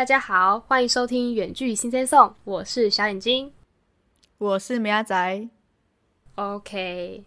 [0.00, 3.52] 大家好，欢迎收听《远距新鲜送》，我是小眼睛，
[4.38, 5.46] 我是米阿仔。
[6.36, 7.22] OK，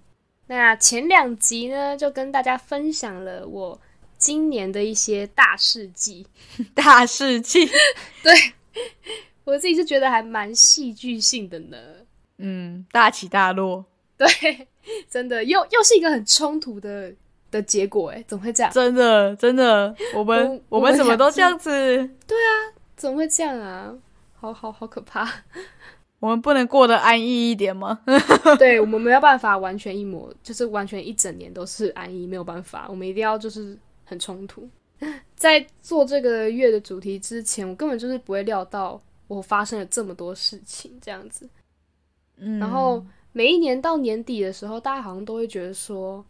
[0.47, 3.79] 那前两集呢，就跟大家分享了我
[4.17, 6.25] 今年的一些大事记。
[6.73, 7.67] 大事记，
[8.23, 8.33] 对
[9.43, 11.78] 我自己是觉得还蛮戏剧性的呢。
[12.37, 13.86] 嗯，大起大落，
[14.17, 14.67] 对，
[15.07, 17.14] 真的又又是一个很冲突的
[17.54, 18.71] 的结果，哎，怎么会这样？
[18.74, 21.70] 真的真的，我们我我们怎么都这样子？
[22.28, 23.93] 对啊怎么会这样啊？
[24.34, 25.26] 好好好可怕！
[26.20, 28.02] 我们不能过得安逸一点吗？
[28.57, 34.67] 对我们没有办法完全一模，就是完全一整年都是安逸，没有办法，我们一定要就是很冲突。
[35.36, 41.50] 在做这个月的主题之前，我根本就是不会料到我发生了这么多事情，这样子。
[42.38, 46.23] 嗯，然后每一年到年底的时候，大家好像都会觉得说，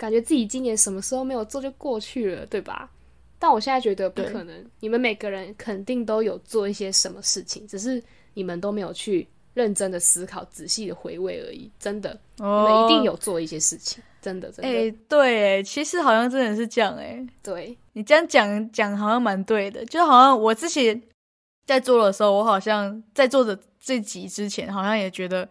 [0.00, 2.90] 感觉自己今年什么时候没有做就过去了，对吧？
[3.38, 11.70] 但我现在觉得不可能，你们每个人肯定都有做一些什么事情，只是你们都没有去认真的思考、仔细的回味而已。
[11.78, 14.68] 真的，你们一定有做一些事情，真的，真的。
[14.70, 21.02] 哎、对，哎，其实好像真的是这样，哎，对，你这样讲讲好像蛮对的，就好像我之前
[21.66, 25.48] 在做的时候，我好像在做的这集之前，好像也觉得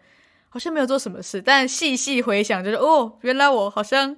[0.49, 4.15] 好像没有做什么事，但细细回想，就是哦，原来我好像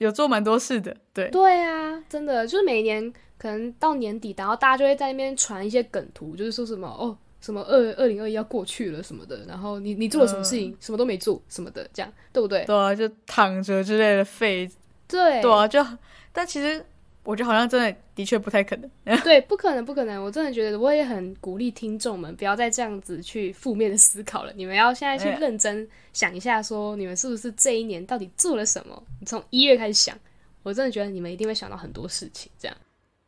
[0.00, 12.64] 有做蛮多事的，对，对啊，真的，就是每年可能到年底，然后大家就会在那边传一些梗图，就是说什么哦，什么二二零二一要过去了什么的，然后你你做了什么事情，什么都没做什么的，这样对不对？
[12.64, 14.70] 对啊，就躺着之类的废，
[15.06, 15.42] 对。
[15.42, 15.84] 对啊，就
[16.32, 16.82] 但其实
[17.22, 18.90] 我觉得好像真的的确不太可能，
[19.20, 20.22] 对，不可能，不可能！
[20.24, 24.52] 我真的觉得，我也很鼓励听众们不要再这样子去负面的思考了。
[24.56, 29.02] 你们要现在去哎认真想一下，说你们是不是这一年到底做了什么？
[29.20, 30.18] 你从一月开始想，
[30.62, 32.50] 我真的觉得你们一定会想到很多事情。
[32.58, 32.76] 这样，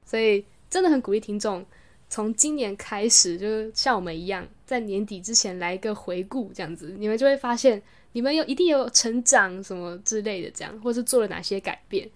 [0.07, 1.65] 所以真的很鼓励听众
[2.09, 7.81] 从今年开始，就是像我们一样，在年底之前来一个回顾，这样子，你们就会发现
[8.13, 12.09] 你们有一定有成长什么之类的，这样，或是做了哪些改变。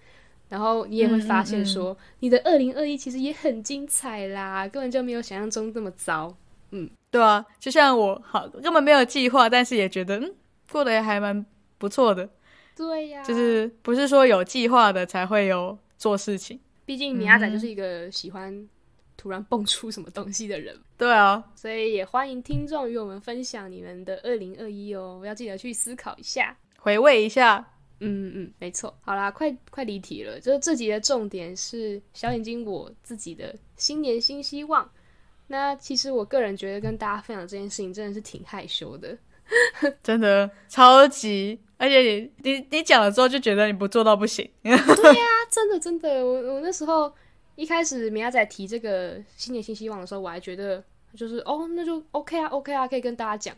[0.49, 6.35] 然后你也会发现说，你的二零二一其实也很精彩啦，根本就没有想象中这么糟。
[6.71, 6.89] 嗯。
[7.09, 10.35] 对啊，就像我好根本没有计划，但是也觉得嗯
[10.69, 11.43] 过得也还蛮
[11.77, 12.29] 不错的，
[12.75, 18.67] 对呀、就是不是说有计划的才会有做事情，毕竟米亚仔就是一个喜欢
[19.15, 26.57] 突然蹦出什么东西的人，对啊，所以也欢迎听众与我们分享你们的二零二一哦，要记得去思考一下。
[26.77, 27.65] 回味一下，
[27.99, 28.93] 嗯嗯，没错。
[29.01, 30.39] 好啦，快快离题了。
[30.39, 34.89] 就是这集的重点是小眼睛我自己的新年新希望。
[35.47, 39.17] 那其实我个人觉得跟大家分享这件事情真的是挺害羞的。
[40.03, 44.75] 真的超级，而且你你你讲了之后就觉得你不做到不行， 啊，
[45.49, 47.09] 真的真的，我我那时候
[47.55, 50.83] 一开始米亚仔提这个新年新希望的时候，我还觉得
[51.15, 53.55] 就是哦，那就 OK 啊，OK 啊，可以跟大家讲。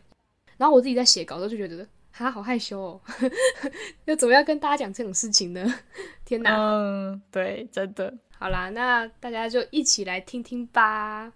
[0.56, 3.00] 然后我自己在写稿的时候就觉得，哈，好害羞哦，
[4.04, 5.74] 要怎么样跟大家讲这种事情呢？
[6.24, 6.54] 天哪！
[6.56, 11.32] 嗯，对，真的，好啦，那大家就一起来听听吧。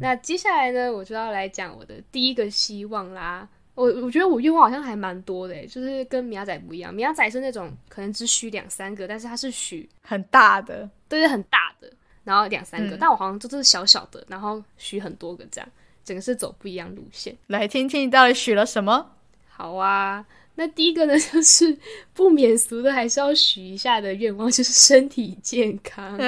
[0.00, 3.48] 那接下来呢，我就要来讲我的第一个希望啦。
[3.74, 6.94] 我我觉得我愿望好像还蛮多的诶，就是跟米亚仔不一样。
[6.94, 11.90] 米亚仔是那种可能只许两三个，但是他是许很大的，对是很大的，
[12.22, 15.68] 然后两三个，嗯但我好像就是小小的，然后许很多个这样，
[16.04, 17.36] 整个是走不一样路线。
[17.48, 19.10] 来听听你到底许了什么？
[19.48, 20.24] 好啊，
[20.54, 21.76] 那第一个呢， 就是
[22.12, 26.16] 不免俗的，还是要许一下的愿望，就是身体健康。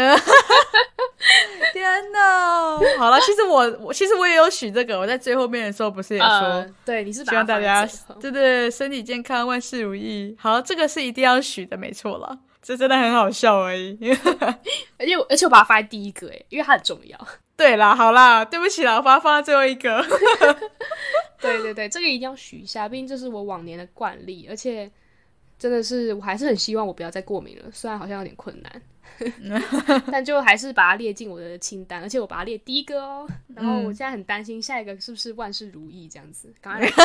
[1.76, 2.78] 天哪！
[2.98, 7.86] 好了，其实我我其实我也有许这个，我在最后面的时候不是也说，呃，对，你是希望大家
[8.18, 10.34] 对对身体健康，万事如意。
[10.38, 12.38] 好，这个是一定要许的，没错了。
[12.62, 13.96] 这真的很好笑而已。
[14.98, 17.28] 而且而且我把它放在第一个，诶，因为它很重要。
[17.56, 20.04] 对啦，好啦，对不起啦，我把它放在最后一个。
[21.40, 24.90] 对对对，这个一定要许一下，毕竟这是我往年的惯例，而且
[25.58, 28.82] 真的是我还是很希望我不要再过敏了，虽然好像有点困难，
[30.12, 33.26] 但就还是把它列进我的清单，而且我把它列第一个哦。
[33.54, 36.88] 然后我现在很担心下一个是不是万事如意这样子，赶快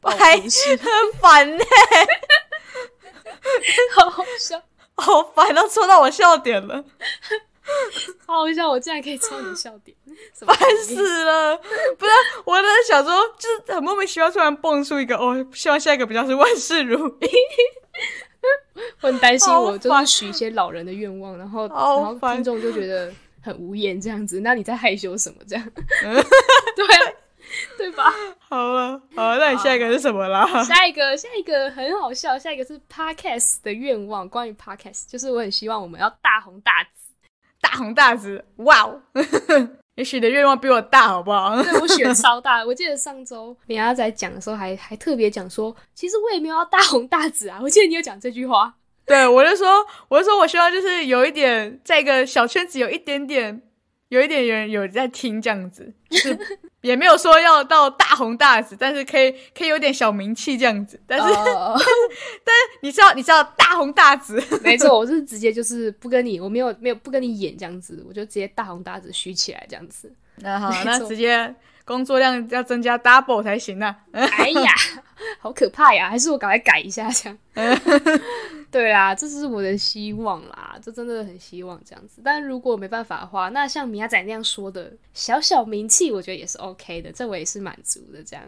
[0.00, 0.86] 报还平事，很
[1.20, 1.64] 烦呢、
[3.94, 4.62] 好好笑，
[4.94, 6.82] 好烦，都戳到我笑点了，
[8.26, 9.96] 好好笑，我竟然可以抽你的笑点，
[10.40, 11.56] 烦死了。
[11.56, 12.12] 不是，
[12.44, 17.28] 我在想说，就是很莫名其妙，突然蹦出一个，哦，希望下一个比较是万事如意。
[19.00, 23.12] 我很担心，我就是许一些老人的愿望，然后然后烦听众就觉得
[23.42, 24.40] 很无言这样子。
[24.40, 25.36] 那你在害羞什么？
[25.46, 25.64] 这样？
[25.74, 27.12] 对啊，
[27.78, 28.12] 对吧？
[28.48, 30.46] 好了，好了，那你下一个是什么啦？
[30.64, 34.28] 下一个，下一个很好笑，下一个是 podcast 的愿望。
[34.28, 37.12] 关于 podcast，就是我很希望我们要大红大紫，
[37.60, 39.02] 大红大紫，哇哦！
[39.96, 41.62] 也许你的愿望比我大，好不好？
[41.62, 42.64] 对我选 超大。
[42.64, 47.60] 我记得上周米亚仔讲的时候，还还特别讲说，其实我也没有要大红大紫啊。
[47.62, 48.74] 我记得你有讲这句话。
[49.06, 49.68] 对，我就说，
[50.08, 53.62] 我就说我希望就是有一点，在一个小圈子有一点点，
[54.08, 56.38] 有一点人有在听这样子，就是
[56.84, 61.00] 也没有说要到大红大紫，但是可以可以有点小名气这样子。
[61.06, 61.50] 但是 但是
[62.44, 64.42] 但是你知道你知道大红大紫？
[64.62, 70.12] 没错，我是直接就是不跟你，我没有没有不跟你演这样子，我就直接大红大紫虚起来这样子。
[70.36, 71.54] 那好，那直接
[71.86, 73.96] 工作量要增加 double 才行啊！
[74.12, 74.72] 哎呀，
[75.40, 76.10] 好可怕呀！
[76.10, 77.38] 还是我赶快改一下这样。
[78.74, 82.20] 对啦，这是我的希望啦，这真的很希望这样子。
[82.24, 88.44] 但如果没办法的话，那像米亚仔那样说的小小名气，我觉得也是 OK 的，这我也是满足的这样。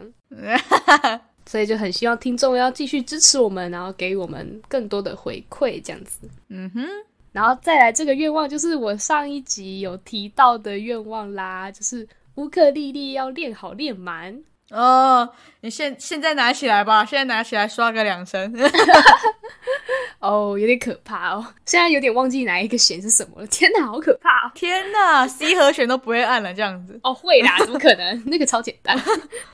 [1.47, 6.27] 所以就很希望听众要继续支持我们，然后给我们更多的回馈这样子。
[6.49, 6.85] 嗯哼，
[7.31, 14.37] 然后再来这个愿望，就是我上一集有提到的愿望啦，就是乌克丽丽要练好练满。
[14.71, 15.29] 哦，
[15.61, 18.53] 你现现在拿起来吧，现在拿起来刷个两声。
[20.19, 23.47] 哦，有点可怕哦，现在有点忘记哪一个弦是什么了。
[23.47, 24.49] 天哪，好可怕！
[24.55, 26.99] 天哪，C 和弦都不会按了，这样子。
[27.03, 28.23] 哦，会啦，怎么可能？
[28.25, 28.97] 那个超简单，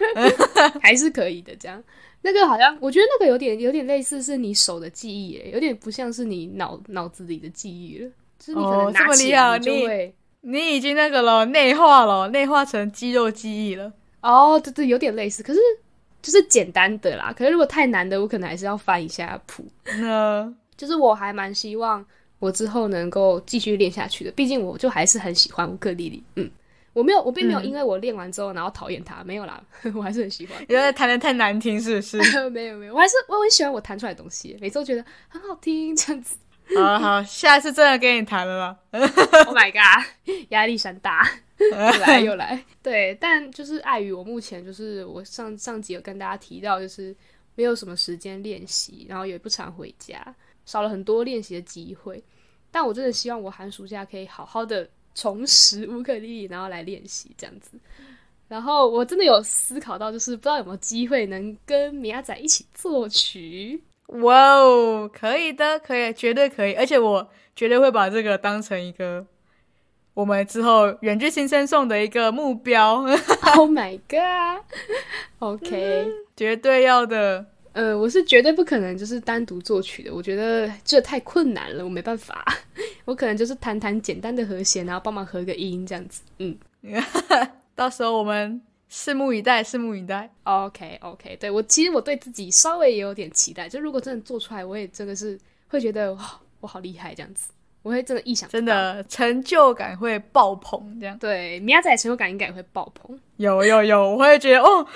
[0.82, 1.54] 还是可以的。
[1.58, 1.84] 这样，
[2.22, 8.10] 那个好像我觉得那个有点有点类似是你手的记忆，诶，有点不像是你脑脑子里的记忆了。
[8.40, 13.92] 就是你可能拿起来就会，你已经那个了，内化了，内化成肌肉记忆了。
[14.24, 15.60] 哦，对对，有点类似，可是
[16.22, 17.34] 就是简单的啦。
[17.38, 19.64] 可是如果太难的，我可能还是要翻一下谱。
[20.00, 22.04] 那就是我还蛮希望
[22.40, 24.32] 我之后能够继续练下去的。
[24.32, 26.24] 毕竟我就还是很喜欢乌克丽丽。
[26.36, 26.50] 嗯，
[26.94, 29.62] 我没有，我并没有因为我练完之后然后讨厌它，没有啦，
[29.94, 30.58] 我还是很喜欢。
[30.70, 32.18] 因为弹的太难听，是不是？
[32.50, 36.38] 没有没有，我还是我很喜欢我弹出来的东西，每次都觉得很好听，这样子。
[36.78, 38.78] 好好，下次真的跟你弹了啦。
[38.92, 40.06] Oh my god，
[40.50, 41.30] 压力山大。
[41.72, 47.16] 又来又 来，对，但就是碍于我目前就是我上上集有跟大家提到，就是
[47.56, 52.24] 没有什么时间练习，然后也不常回家，少了很多练习的机会。
[52.72, 57.78] 但我真的希望我寒暑假可以好好的重拾乌克丽丽，然后来练习这样子。
[58.48, 63.84] 然后我真的有思考到，就是不知道有没有机会能跟米亚仔一起作曲。
[64.08, 69.26] 哇哦，可以的，可以，绝对可以，而且我绝对会把这个当成一个。
[70.14, 73.04] 我们之后远距新生送的一个目标。
[73.56, 77.46] Oh my god！OK， 绝对要的。
[77.74, 82.46] 呃，我是绝对不可能就是单独作曲的，我觉得这太困难了，我没办法。
[83.06, 86.22] 我可能就是弹弹简单的和弦，然后帮忙合个音这样子。
[86.38, 86.56] 嗯，
[87.74, 88.62] 到时候我们
[88.92, 90.32] 拭目以待，拭目以待。
[90.44, 97.50] OK，OK，对我其实我对自己稍微也有点期待，就如果真的做出来，我也真的是会觉得哇，我好厉害这样子。
[97.84, 103.20] 我会真的意想，真的成就感会爆棚，这样对米亚仔成就感应该也会爆棚。
[103.38, 104.88] 有有有，我会觉得哦，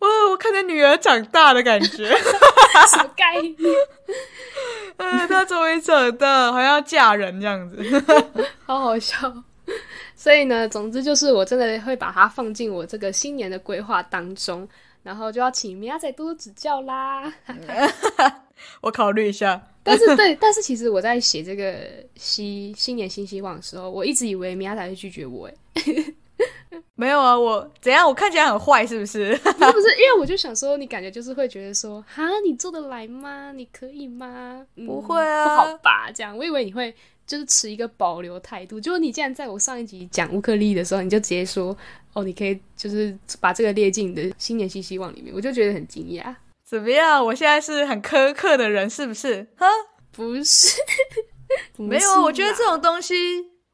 [0.00, 2.08] 哇，我看着女儿长大的感觉，
[2.90, 3.54] 什么概念？
[4.96, 8.04] 嗯，她终于长大，好像要嫁人这样子，
[8.66, 9.32] 好好笑。
[10.16, 14.68] 所以呢，总之就是我真的会把它放进我这个新年的规划当中，
[15.06, 17.32] 然后就要请米亚仔多多指教啦。
[18.82, 19.68] 我考虑一下。
[19.84, 21.78] 但是对， 但是其实我在写这个
[22.16, 25.82] 新新年新希望的时候，我一直以为米娅仔会拒绝我，哎，
[26.96, 28.04] 没有啊，我怎样？
[28.04, 29.36] 我看起来很坏是不是？
[29.36, 33.52] 不是不是，因为我就想说，你感觉就是会觉得说，哈，你做得来吗？
[33.52, 34.66] 你可以吗？
[34.84, 36.10] 不会啊，不好吧？
[36.12, 36.92] 这样，我以为你会
[37.24, 38.80] 就是持一个保留态度。
[38.80, 41.76] 就是你竟然在我上一集讲乌克丽的时候，你就直接说，
[42.16, 46.34] 哦，你可以就是把这个列进你的新年新希望里面，我就觉得很惊讶。
[46.64, 47.22] 怎么样？
[47.22, 49.46] 我现在是很苛刻的人，是不是？
[49.58, 49.66] 哈，
[50.10, 50.80] 不是，
[51.76, 52.22] 没有。
[52.22, 53.14] 我觉得这种东西，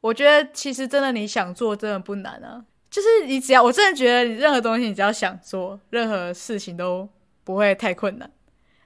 [0.01, 2.65] 我觉得其实真的你想做，真的不难啊。
[2.91, 7.09] 就是你只要，我真的觉得你任何东西，你只要想做，任何事情都
[7.45, 8.29] 不会太困难。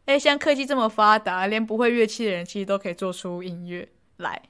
[0.04, 4.42] 哎，像科技这么发达，连不会乐器的人其实都可以做出音乐来，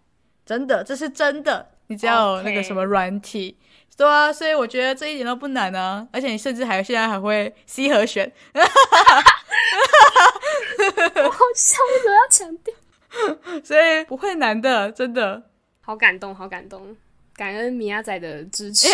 [0.44, 1.75] 真的，这是真的。
[1.88, 3.56] 你只要有那个什么软体。
[3.96, 8.60] 对啊，所以我觉得这一点都不难啊，而且你甚至还现在还会 C 和弦， 我
[11.30, 12.74] 好笑，我要强调，
[13.64, 15.44] 所以不会难的，真的，
[15.80, 16.94] 好感动，好感动，
[17.34, 18.86] 感恩米亚仔的支持，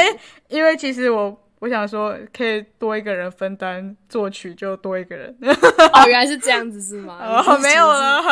[0.47, 7.19] 因为其实我我想说，可以多一个人分担作曲，就多一个人，哦，原来是这样子是吗？
[7.45, 8.23] 哦，没有了，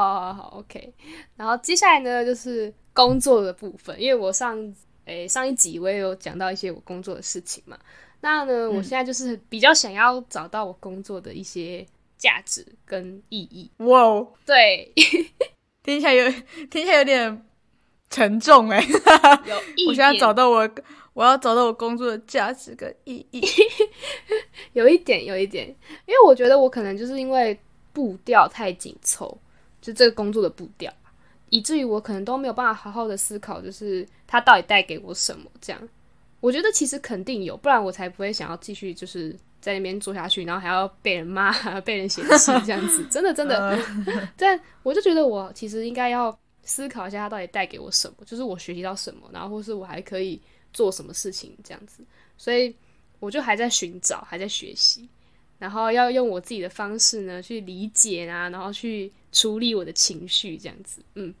[0.00, 0.92] 好好好，OK，
[1.36, 2.72] 然后接下来呢就是。
[2.96, 4.56] 工作的部分，因为我上
[5.04, 7.76] 诶，上一集我也有讲到一些我工作的事情嘛。
[8.20, 11.84] 那呢，我现在就是比较想要找到我工作的一些
[12.16, 13.68] 价值跟意义。
[13.78, 14.92] 哇哦，对，
[15.82, 16.30] 听起来有
[16.70, 17.44] 听起来有点
[18.08, 18.80] 沉重哎。
[18.80, 19.56] 有
[19.88, 20.70] 我现在找到我，
[21.14, 23.44] 我要找到我工作的价值跟意义。
[24.72, 25.66] 有一点，有一点，
[26.06, 27.58] 因为我觉得我可能就是因为
[27.92, 29.36] 步调太紧凑，
[29.84, 30.90] 就这个工作的步调，
[31.50, 35.44] 以至于我可能都没有办法好好的思考，就是它到底带给我什么。
[35.60, 35.88] 这样，
[36.40, 43.04] 我觉得其实肯定有，不然我才不会想要继续就是在那边做下去，然后还要被人骂、被人嫌弃这样子。
[43.10, 43.78] 真的，真的。
[44.38, 50.40] 但我就觉得我其实应该要思考一下，它到底带给我什么，就是我学习到什么，然后或是我还可以
[50.72, 52.02] 做什么事情这样子。
[52.38, 52.74] 所以。
[53.20, 55.08] 我就还在寻找，还在学习，
[55.58, 61.34] 然后要用我自己的方式呢去理解啊，然后去处理我的情绪，这样子，嗯，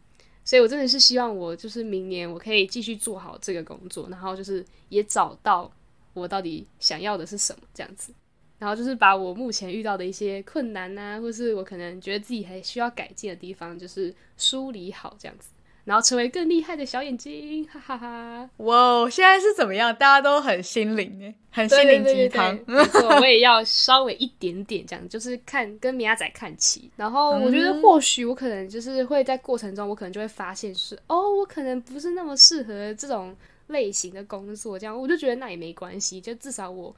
[0.44, 5.72] 所以我真的是希望我就是明年我可以继续做好这个工作，然后就是也找到
[6.12, 8.12] 我到底想要的是什么，这样子，
[8.58, 15.50] 然后就是把我目前遇到的一些困难呐，或是我可能觉得自己还需要改进的地方，就是梳理好这样子。
[15.84, 18.50] 然后成为更厉害的小眼睛，哈哈哈！
[18.58, 19.94] 哇，现在是怎么样？
[19.94, 22.58] 大家都很心灵诶，很心灵鸡汤。
[22.66, 26.90] 没错，我也要稍微一点点这样，就是看跟米亚仔看齐。
[26.96, 33.36] 然后我觉得或许我可能就是会在过程中，我可能就会发现是哦，我可能不是那么适合这种
[33.66, 36.94] 类型的工作，这样我就觉得那也没关系，就至少我。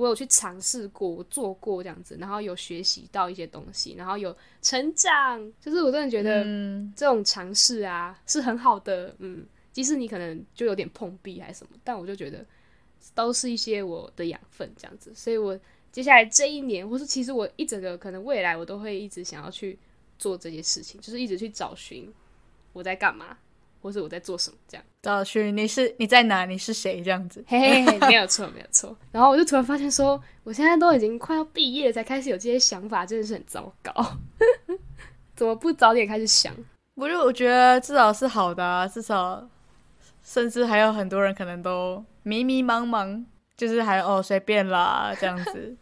[0.00, 6.42] 我有去尝试过，我做过这样子，然后有学习到一些东西，然后有成长，就是我真的觉得
[6.96, 12.42] 这种尝试啊是很好的，嗯，即使你可能就有点碰壁还是什么，但我就觉得
[13.14, 15.60] 都是一些我的养分这样子，所以我
[15.92, 19.78] 接下来这一年，或是其实我一整个可能未来，我都会一直想要去
[20.18, 22.10] 做这些事情，就是一直去找寻
[22.72, 23.36] 我在干嘛。
[23.80, 24.56] 或是我在做什么？
[24.68, 26.44] 这样找寻你是你在哪？
[26.44, 27.02] 你是谁？
[27.02, 28.96] 这样子，嘿嘿嘿， 没有错，没有错。
[29.10, 33.92] 然后我就突然发现，说我现在都已经快要毕业了，才开始有这些想法，真的是很糟糕。
[35.34, 36.54] 怎么不早点开始想？
[36.94, 39.48] 不是，我觉得至少是好的啊，至少
[40.22, 43.24] 甚至还有很多人可能都迷迷茫茫，
[43.56, 45.74] 就是还哦随便啦这样子，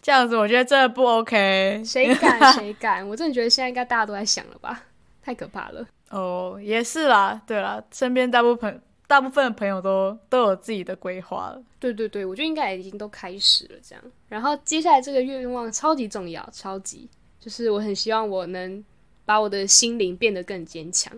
[0.00, 1.82] 这样子我觉得真的不 OK。
[1.84, 2.40] 谁敢？
[2.54, 3.08] 谁敢？
[3.08, 4.84] 我真的觉得现在应该大家都在想了吧？
[5.20, 5.84] 太可怕了。
[6.10, 11.62] 哦，也是啦，对啦，身边大部分大部分的朋友都都有自己的规划了。
[11.80, 14.04] 对对对，我觉得应该已经都开始了这样。
[14.28, 17.08] 然后接下来这个愿望超级重要，超级
[17.40, 18.84] 就是我很希望我能
[19.24, 21.12] 把我的心灵变得更坚强。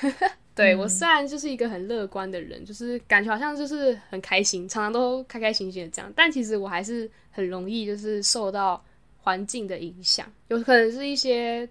[0.54, 8.82] 对我虽然就是一个很乐观的人，就是感觉好像就是很开心，常常都开开心心的这样，但其实我还是很容易就是受到
[9.18, 11.68] 环境的影响，有可能是一些。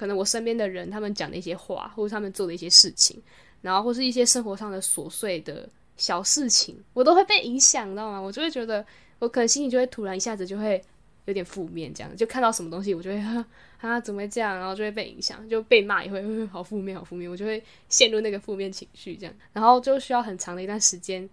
[0.00, 3.20] 可能我身边的人，他们讲的一些话，或者他们做的一些事情，
[3.60, 8.18] 然后或是一些生活上的琐碎的小事情，我都会被影响，知道吗？
[8.18, 8.82] 我就会觉得，
[9.18, 10.82] 我可能心里就会突然一下子就会
[11.26, 13.18] 有点负面，这样就看到什么东西，我就会
[13.82, 14.56] 啊，怎么会这样？
[14.56, 21.28] 然后就会被影响，就被骂也会 好负面，好负面，我就会陷入那个负面情绪，这样，然后就需要很长的一段时间，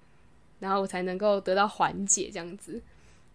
[0.60, 2.82] 然后我才能够得到缓解，这样子。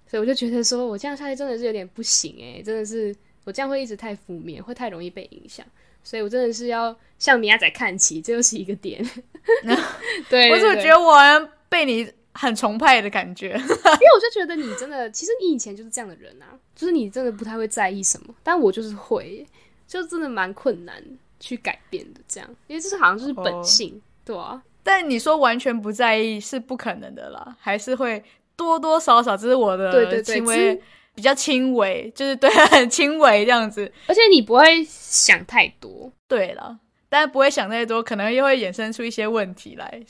[0.06, 3.16] 所以我就觉得说，我这样下去真的是有点不行诶，真的是。
[3.44, 5.64] 我这样会一直太负面，会太容易被影响，
[6.04, 9.04] 所以我真的是要向米亚仔看齐，这又是一个点。
[10.30, 13.48] 对，我怎么觉得我好像被你很崇拜的感觉？
[13.58, 19.46] 因为我就觉得你真的，其实你以前就是这样的人啊，就是你真的不太会在意什么，但我就是会，
[19.88, 21.02] 就真的蛮困难
[21.40, 22.20] 去改变的。
[22.28, 24.62] 这样，因为这是好像就是本性，对啊。
[24.84, 28.22] 但你说完全不在意是不可能的啦，还是会
[28.56, 30.80] 多多少少，这是我的行为。
[31.14, 36.78] 比较轻微，就是对，很轻微这样子，而且你不会想太多，对了，
[37.08, 40.02] 但是不会想太多，可能又会衍生出一些问题来。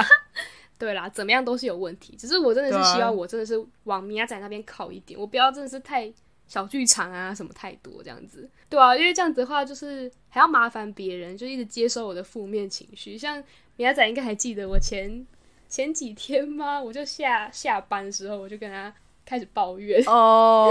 [0.76, 6.12] 对啦，怎么样都是有问题，只是我真的是希望我真的是往米亚仔那边靠一点，我不要真的是太
[6.46, 13.16] 小剧场啊什么太多这样子，对啊，因为这样子的话就是还要麻烦别人，就一直接收我的负面情绪。
[13.16, 13.42] 像
[13.76, 15.24] 米亚仔应该还记得我前
[15.68, 16.82] 前几天吗？
[16.82, 18.92] 我就下下班的时候，我就跟他。
[19.24, 20.70] 开始抱怨哦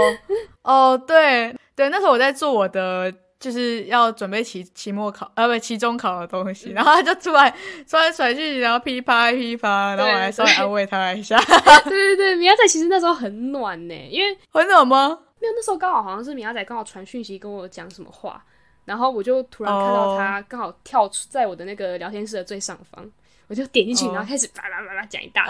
[0.62, 7.52] 哦，对对，那时候我在做我的，就是要准备期期末考，呃，不，期中考的东西，然后他就突然
[7.90, 11.38] 突然甩去，然后噼啪噼啪，然后我还稍微安慰他一下。
[11.84, 15.18] 对对对，米亚仔其实那时候很暖呢，因为很暖吗？
[15.40, 18.42] 没有，那时候刚好好像是米亚仔刚好传讯息跟我讲什么话，
[18.84, 23.04] 然后我就突然看到他刚好跳出在我的那个聊天室的最上方。
[23.48, 25.46] 我就点进去，然后开始叭叭叭叭讲一大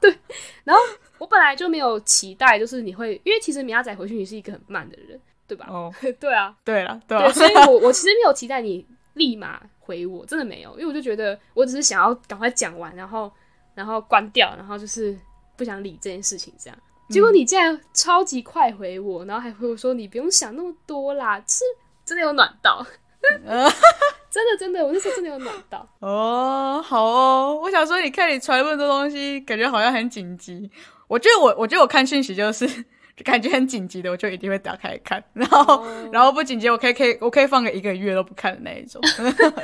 [0.00, 0.10] 堆。
[0.10, 0.18] 对，
[0.64, 0.82] 然后
[1.18, 5.66] 我本来就没有期待，就是你会，因为其实米亚仔回去你是一个很慢的人，对吧？
[5.68, 13.30] 哦， 对啊，对了，对，所以我我其实没有期待你立马回我，真的没有，因为我就觉得我只是想要赶快讲完，然后
[13.74, 15.18] 然后关掉，然后就是
[15.56, 16.78] 不想理这件事情这样。
[17.08, 21.64] 结果你竟然超级快回我，然后还回我说你不用想那么多啦，是
[22.04, 22.86] 真的有暖到，
[24.30, 25.86] 真的真的，我那时候真的有暖到。
[25.98, 30.70] 哦，好哦，我想说，你看你传那么多东西，感觉好像很紧急。
[31.08, 32.66] 我觉得我，我觉得我看讯息就是
[33.24, 39.00] 感觉很紧急的，我就一定会打开看， 然后、然后不紧急，我可以可以我可以放个一个月都不看的那一种，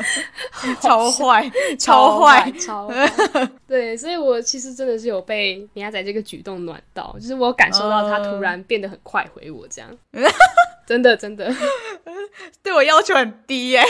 [0.81, 2.51] 超坏，超坏。
[2.53, 3.11] 超坏。
[3.67, 9.91] 对，所以我其实真的是有被米亚仔这个举动暖到，就是我感受到他突然变得很快回我这样，
[10.87, 11.53] 真 的真的。
[12.63, 13.83] 对我要求很低耶、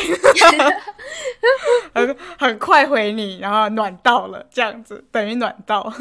[1.93, 5.93] 很很快回你，然后暖到了，这样子等于暖到。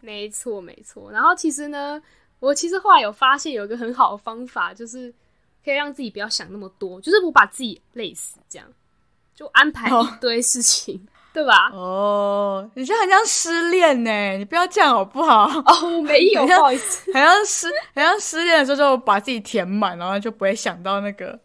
[0.00, 1.10] 没错，没错。
[1.10, 2.00] 然后其实呢，
[2.40, 5.14] 我其实后来有发现有一个很好的方法，就是
[5.64, 8.66] 可以让自己不要想那么多，就是不把自己累死，这样
[9.34, 11.70] 就安排一堆事情，对吧？
[11.72, 15.46] 哦，你现在很像失恋呢，你不要这样好不好？
[15.66, 21.38] 哦，我没有，不好意思，好像失，好像失恋的时候就把自己填满，然后就不会想到那个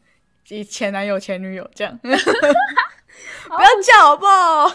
[0.68, 2.00] 前男友、前女友这样。
[2.02, 2.10] 不
[3.62, 4.66] 要这样好不好？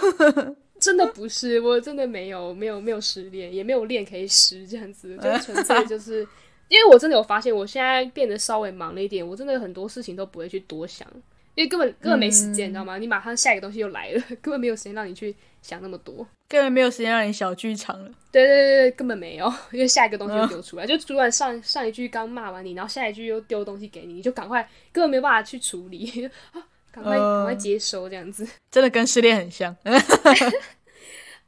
[0.80, 6.26] 真的不是，我真的没有，没有，没有失恋，也没有恋可以失这样子， 就纯粹就是，
[6.68, 11.06] 因为我真的有发现，我现在变得稍微忙了一点，我真的很多事情都不会去多想，
[11.54, 12.96] 因为根本根本没时间，你知道吗？
[12.98, 18.10] 你马上下一个东西又来了， 根本没有时间让你去想那么多，根本没有时间让你小剧场了。
[18.32, 28.46] 对对对对，根本没有，因为下一个东西又丢出来，就主管上上一句刚骂完你，然后下一句又丢东西给你，你就赶快根本没有办法去处理啊， 赶快赶快接收这样子。
[28.70, 29.76] 真的跟失恋很像。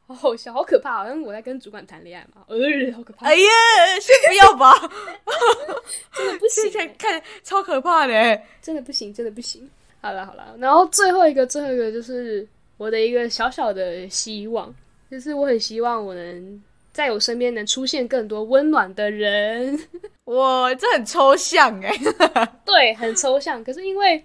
[0.06, 2.44] 好好笑，好可怕，好像我在跟主管谈恋爱嘛。
[2.48, 2.58] 呃，
[2.94, 3.26] 好可怕！
[3.26, 3.48] 哎呀，
[4.00, 4.72] 先不要吧，
[6.14, 9.70] 真的不行、看看超可怕的，真的不行，真的不行。
[10.02, 14.74] 好了好了，然后最后一个，最后一个就是我的一个小小的希望，
[15.10, 19.78] 就是我很希望我能在我身边能出现更多温暖的人。
[20.24, 21.96] 哇，这很抽象哎。
[22.66, 23.62] 对，很抽象。
[23.64, 24.22] 可是因为，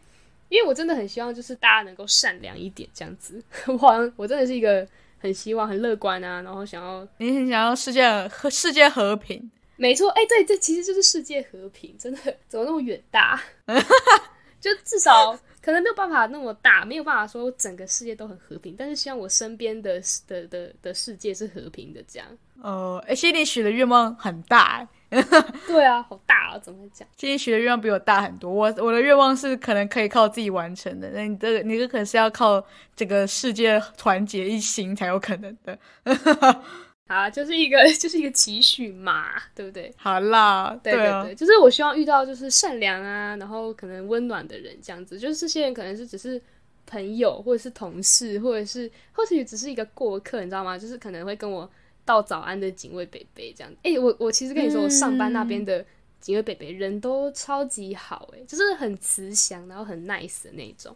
[0.50, 3.44] 因为我真的很希望，就是大家能够善良一点，这样子。
[3.68, 4.88] 我好像我真的是一个。
[5.20, 13.42] 很希望很乐观啊，然后想要你很想要世界和世界和平， 没错，哎、对，这其实就是世界和平，真的怎么那么远大？
[14.62, 22.28] 就至少可能没有办法那么大，没有办法说整个世界都很和平，但是希望我身边的的的的世界是和平的，这样。
[22.62, 24.88] 哦，而且你许的愿望很大，
[25.68, 27.08] 对啊，好大啊，怎么讲？
[27.16, 28.52] 其实许的愿望比我大很多。
[28.52, 32.64] 我我的愿望是可能可以靠自己完成的，那你这个你这可是要靠
[32.96, 35.78] 这个世界团结一心才有可能的。
[37.08, 39.94] 啊，就是一个 就是一个期许嘛，对不对？
[39.96, 46.42] 好啦，对对啊对，就是我希望遇到就是善良啊，然后可能温暖的人这样子，就是这些人可能是只是
[46.86, 50.78] 朋友，或者是同事，或者是或许只是一个过客，你知道吗？
[50.78, 51.70] 就是可能会跟我
[52.08, 53.72] 道早安的警卫北北这样。
[53.84, 55.86] 哎、我我其实跟你说，我上班那边的
[56.20, 60.96] 警卫北北人都超级好、哎，就是很慈祥，然后很 nice 的那种。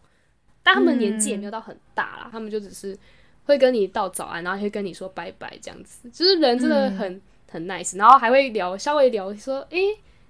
[0.63, 2.97] 但他们年纪也没有到很大啦，他们就只是
[3.45, 9.81] 会跟你道早安，然后会跟你说拜拜这样子，就是人真的很、很 nice，然后还会聊稍微聊说，诶、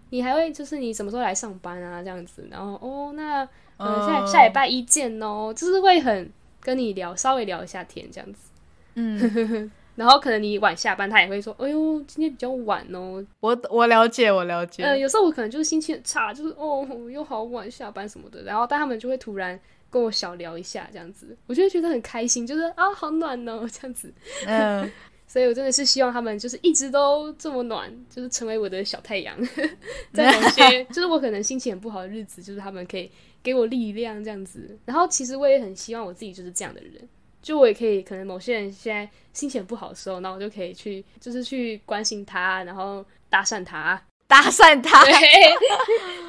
[0.10, 8.50] 你还会就是你什么时候来上班啊这样子，然后哦那呃下下礼拜一见哦，就是会很跟你聊稍微聊一下天这样子，
[8.96, 14.82] 嗯， 然后可能你晚下班，他也会说，哎呦今天比较晚哦，我我了解，我了解。
[14.84, 19.60] 呃有时候我可能就是心情很差，就是哦又好晚下班什么的，然后但他们就会突然。
[19.92, 24.10] 跟我小聊一下，这样子，我就会觉得很开心，就是啊，好暖哦，这样子。
[24.48, 24.90] 嗯，
[25.28, 29.38] 所以我真的是希望他们就是一直都这么暖，就是成为我的小太阳，
[30.14, 33.12] 在某些 就是我可能心情很不好的日子，就是他们可以
[33.44, 34.80] 给我力量这样子。
[34.86, 36.94] 然后其实我也很希望我自己就是这样的人，
[37.42, 45.12] 就我也可以可能某些人现在心情不好的时候，那我就可以去就是去关心他，然后搭讪他，搭讪他， 对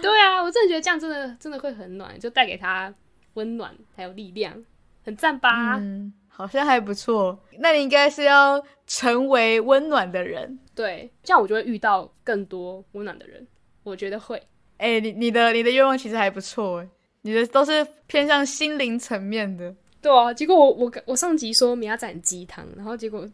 [0.01, 2.93] 对啊，我真的觉得这样真的真的会很暖，就带给他
[3.35, 4.65] 温暖还有力量，
[5.05, 5.77] 很赞吧？
[5.77, 7.39] 嗯，好像还不错。
[7.59, 10.59] 那你应该是要成为温暖的人。
[10.75, 13.47] 对，这样我就会遇到更多温暖的人，
[13.83, 14.43] 我觉得会。
[14.79, 16.89] 哎、你你的你的愿望其实还不错，哎，
[17.21, 19.73] 你的都是偏向心灵层面的，
[20.03, 23.27] 对啊，结果我我我上集说米亚仔很鸡汤，然后结果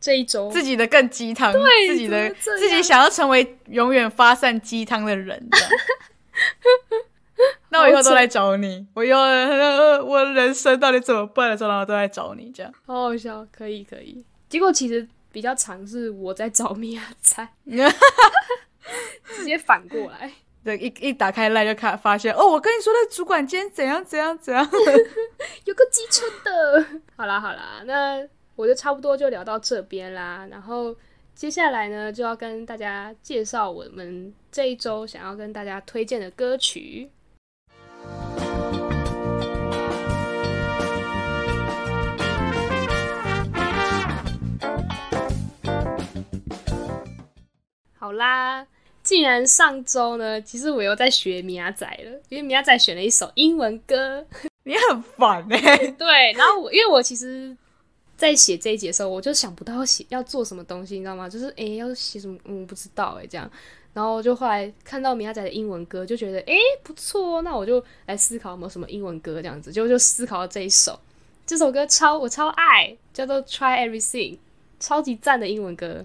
[0.00, 5.48] 这一周自己的更鸡汤，对自己的自己想要成为永远发散鸡汤的人。
[7.68, 12.72] 那我以后都来找你，我以后呃我人生到底怎么办的时候，然后都来找你，这样。
[12.86, 14.24] 好好笑，可以可以。
[14.48, 17.46] 结果其实比较常是我在找米亚仔，
[19.36, 20.32] 直接反过来。
[20.64, 24.66] 对，一一打开赖就看发现，哦，我跟你说的主管今天怎样怎样怎样，
[25.66, 26.86] 有个机车的。
[27.16, 30.48] 好啦好啦，那我就差不多就聊到这边啦。
[30.50, 30.96] 然后
[31.34, 37.10] 接下来呢，就要跟大家介绍我们这一周想要跟大家推荐的歌曲。
[47.98, 48.66] 好啦，
[49.04, 54.26] 既然上周呢，其实我又在学米亚仔了，因为米亚仔选了一首英文歌，
[54.64, 57.54] 你很烦哎、 对，然后我因为我其实，
[58.16, 61.28] 在写这一节的时候，我就想不到要写要做什么东西，你知道吗？
[61.28, 63.48] 就是诶，要写什么，嗯，不知道诶，这样。
[63.92, 70.98] 然后就后来看到米亚仔的英文歌，就觉得诶不错哦，那我就来思考有没有什么英文歌这样子，就就思考了这一首，
[71.44, 74.38] 这首歌超我超爱，叫做 Try Everything，
[74.80, 76.04] 超级赞的英文歌，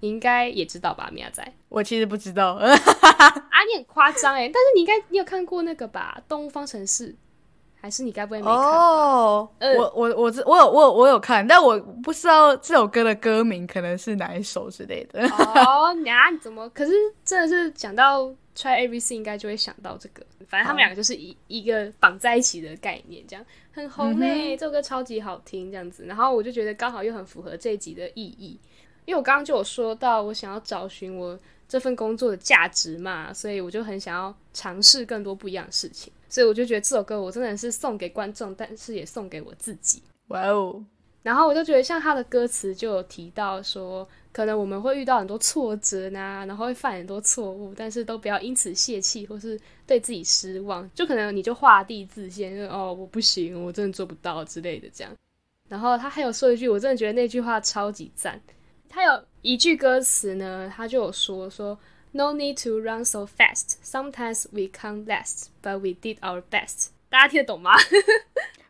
[0.00, 1.46] 你应该也知道吧，米亚仔。
[1.68, 2.68] 我其实不知道，啊，
[3.70, 4.50] 你很夸张哎！
[4.52, 7.12] 但是你应该你有看过那个吧，《动物方程式》，
[7.80, 8.54] 还是你该不会没看？
[8.54, 15.24] 哦，嗯我我我知我有我有我有看，但我不知道这首歌的歌名可能是哪一首之类的。
[15.28, 16.68] 哦，那，你怎么？
[16.70, 16.92] 可是
[17.24, 18.24] 真的是讲到
[18.56, 20.24] Try Everything，应该就会想到这个。
[20.48, 26.04] 反正他们两个就是一一个绑在一起的概念，这样很红嘞、这首歌超级好听，这样子。
[26.06, 28.58] 然后我就觉得刚好又很符合这一集的意义，
[29.04, 36.12] 因为我刚刚就有说到，我想要找寻我这份工作的价值嘛，所以我就很想要尝试更多不一样的事情。
[36.28, 40.00] 所以我就觉得这首歌我真的是送给观众，但是也送给我自己。
[40.28, 40.84] 哇哦，
[41.22, 50.88] 然后我就觉得，像他的歌词就有提到说，可能我们会遇到很多挫折呐，然后会犯很多错误，但是都不要因此泄气或是对自己失望。
[50.94, 55.12] 就可能你就画地自限，就哦我不行，我真的做不到之类的这样。
[55.68, 58.40] 然后他还有说一句，我真的觉得那句话超级赞。
[58.90, 61.78] 他有一句歌词呢，他就有说说
[62.12, 63.76] No need to run so fast.
[63.84, 66.88] Sometimes we can't last, but we did our best.
[67.08, 67.70] 大家听得懂吗？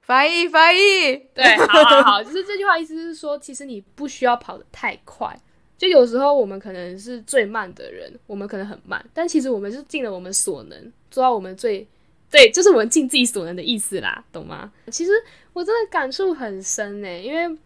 [0.03, 5.35] 翻 译翻译， 对，好好好，就是这句话意思是说，其实你不需要跑得太快。
[5.79, 11.89] 就有时候我们可能是最慢的人，我们可能很慢，但其实我们是尽了我们所能，做到我们最
[12.31, 14.71] 对，就是我们尽自己所能的意思啦，懂吗？
[14.91, 15.13] 其实
[15.55, 17.59] 我真的感触很深呢，因为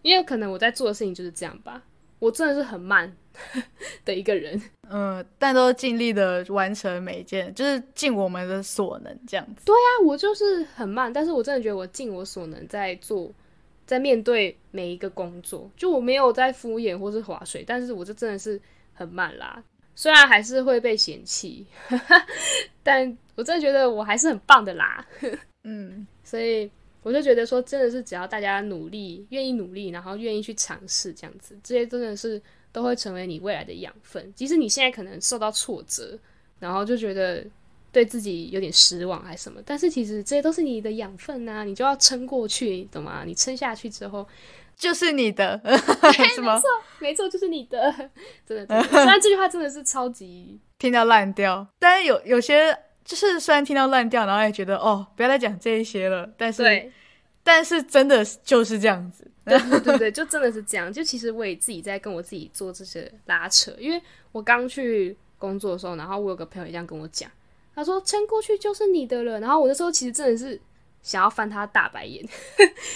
[0.00, 1.82] 因为可能我在做的事情就是这样吧，
[2.20, 3.12] 我真的是很慢
[4.04, 4.60] 的一个人。
[4.88, 9.64] 嗯，但都尽力的完成每一件，就是尽我们的所能这样子。
[9.64, 13.32] 对啊，我就是很慢，但是我真的觉得我尽我所能在做，
[13.86, 18.60] 在面对每一个工作，就我没有在敷衍或是划水，但是我就真的是
[18.92, 19.62] 很慢啦。
[19.94, 21.66] 虽然还是会被嫌弃，
[22.82, 25.06] 但我真的觉得我还是很棒的啦。
[25.64, 26.70] 嗯， 所以
[27.02, 32.40] 我就觉得说，真的是只要大家努力，愿意努力，然后愿意去尝试这样子，这些真的是
[32.72, 34.32] 都会成为你未来的养分。
[34.34, 36.18] 即使你现在可能受到挫折，
[36.58, 37.44] 然后就觉得
[37.90, 43.24] 对自己有点失望还是什么，但是其实这些都是你的养分呐、你就要撑过去，懂吗？
[43.24, 44.26] 你撑下去之后，
[44.76, 45.60] 就是你的，
[46.34, 46.60] 是吗？
[46.98, 47.92] 没错，就是你的，
[48.46, 48.66] 真的。
[48.66, 52.76] 真的虽然这句话真的是超级，听到烂掉，但是有有些
[53.10, 56.92] 就是虽然听到烂掉，然后也觉得哦，不要再讲这一些了，但是对，
[57.42, 59.28] 但是真的就是这样子。
[59.44, 60.92] 对对对对，就真的是这样。
[60.92, 67.28] 就其实我也自己在跟我自己做这些拉扯，因为我刚去工作的时候，然后我有个朋友也这样跟我讲，
[67.74, 69.40] 他说撑过去就是你的了。
[69.40, 70.60] 然后我那时候其实真的是
[71.02, 72.24] 想要翻他大白眼，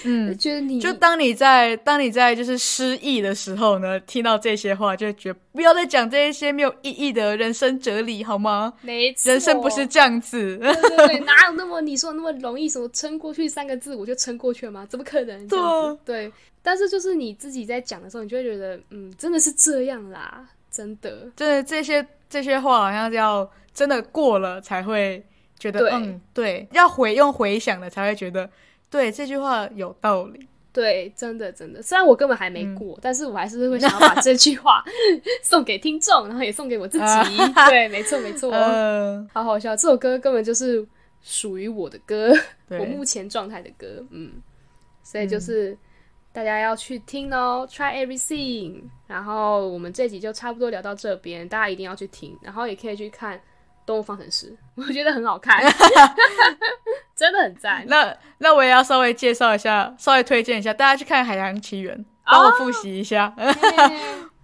[0.04, 8.72] 嗯，觉 得你就当你在当你在就是失意的时候呢，听到这些话，就觉得不要再讲这一些没有意义的人生哲理好吗？
[8.82, 10.58] 没错，人生不是这样子。
[10.58, 12.68] 对对对， 哪有那么你说的那么容易？
[12.68, 14.86] 什么撑过去三个字我就撑过去了吗？
[14.88, 15.48] 怎么可能？
[15.48, 16.30] 这样子对，
[16.62, 21.26] 但是就是你自己在讲的时候，你就会觉得，嗯，真的是这样啦，真的。
[21.36, 25.24] 对这些这些话好像要真的过了才会
[25.64, 25.90] 觉得对。
[25.92, 28.48] 嗯对，要回用回想的才会觉得
[28.90, 30.46] 对这句话有道理。
[30.72, 34.85] 对，真的真的，虽然我根本还没过，但是我还是会想要把这句话
[35.40, 37.05] 送给听众，然后也送给我自己。
[37.70, 40.85] 对，没错没错，嗯，好好笑，这首歌根本就是
[41.22, 42.35] 属于我的歌，
[42.70, 44.33] 我目前状态的歌，嗯，
[45.05, 45.79] 所以就是
[46.33, 48.83] 大家要去听哦，Try Everything。
[49.07, 53.38] 然后我们这集就差不多聊到这边，大家一定要去听，然后也可以去看
[53.87, 55.62] 《动物方程式》， 我觉得很好看，
[57.14, 57.85] 真的很赞。
[57.87, 63.33] 那那我也要稍微介绍一下，稍微推荐一下，大家去看《海洋奇缘》，帮我复习一下。
[63.37, 63.53] 嘿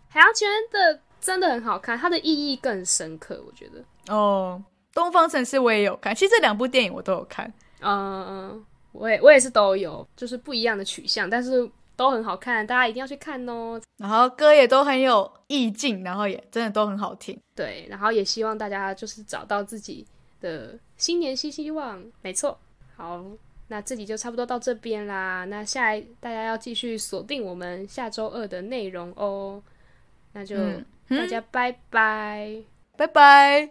[0.09, 4.15] 海洋奇缘的真的很好看，它的意义更深刻，我觉得。
[4.15, 4.61] 哦，
[4.95, 7.53] 《东方城市》我也有看，其实这两部电影我都有看。
[7.81, 13.81] 嗯嗯，我也我也是都有，就是不一样的取向，但是都很好看，大家一定要去看哦。
[13.99, 17.37] 然后歌也都很有意境，然后也真的都很好听。
[17.57, 20.07] 对，然后也希望大家就是找到自己
[20.41, 22.57] 的新年新希望，没错。
[22.95, 23.25] 好，
[23.67, 25.45] 那这集就差不多到这边啦。
[25.47, 29.61] 那下一大家要继续锁定我们下周二的内容哦。
[30.33, 30.57] 那就
[31.09, 32.63] 大家拜拜，
[32.97, 33.71] 拜拜。